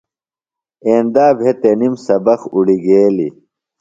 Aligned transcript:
ایندا 0.85 1.25
بھےۡ 1.37 1.55
تنِم 1.61 1.93
سبق 2.05 2.41
اُڑیۡ 2.55 2.81
گیلیۡ۔ 2.85 3.31